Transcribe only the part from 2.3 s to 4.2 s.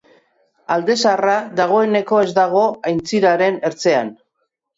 dago aintziraren ertzean.